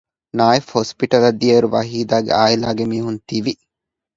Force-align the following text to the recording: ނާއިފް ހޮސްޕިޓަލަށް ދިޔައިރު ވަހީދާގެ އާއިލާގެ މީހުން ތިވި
ނާއިފް 0.37 0.69
ހޮސްޕިޓަލަށް 0.75 1.39
ދިޔައިރު 1.41 1.67
ވަހީދާގެ 1.75 2.31
އާއިލާގެ 2.37 2.85
މީހުން 2.91 3.19
ތިވި 3.27 3.53